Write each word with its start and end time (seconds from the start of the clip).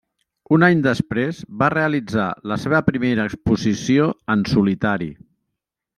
Un 0.55 0.63
any 0.67 0.79
després 0.85 1.41
va 1.59 1.67
realitzar 1.75 2.25
la 2.53 2.57
seva 2.63 2.81
primera 2.89 3.29
exposició 3.33 4.11
en 4.37 4.45
solitari. 4.57 5.13